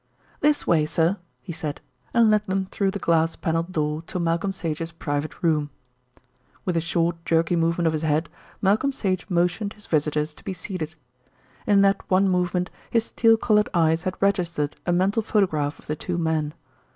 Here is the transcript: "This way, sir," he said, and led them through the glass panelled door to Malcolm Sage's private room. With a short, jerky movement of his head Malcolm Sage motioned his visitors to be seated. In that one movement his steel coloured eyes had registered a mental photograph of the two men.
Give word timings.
"This 0.39 0.65
way, 0.65 0.87
sir," 0.87 1.17
he 1.43 1.53
said, 1.53 1.79
and 2.11 2.31
led 2.31 2.45
them 2.45 2.65
through 2.65 2.89
the 2.89 2.97
glass 2.97 3.35
panelled 3.35 3.71
door 3.71 4.01
to 4.07 4.17
Malcolm 4.19 4.51
Sage's 4.51 4.91
private 4.91 5.43
room. 5.43 5.69
With 6.65 6.75
a 6.75 6.81
short, 6.81 7.23
jerky 7.23 7.55
movement 7.55 7.85
of 7.85 7.93
his 7.93 8.01
head 8.01 8.27
Malcolm 8.63 8.91
Sage 8.91 9.27
motioned 9.29 9.73
his 9.73 9.85
visitors 9.85 10.33
to 10.33 10.43
be 10.43 10.53
seated. 10.53 10.95
In 11.67 11.83
that 11.83 12.01
one 12.09 12.27
movement 12.27 12.71
his 12.89 13.05
steel 13.05 13.37
coloured 13.37 13.69
eyes 13.75 14.01
had 14.01 14.19
registered 14.19 14.75
a 14.87 14.91
mental 14.91 15.21
photograph 15.21 15.77
of 15.77 15.85
the 15.85 15.95
two 15.95 16.17
men. 16.17 16.55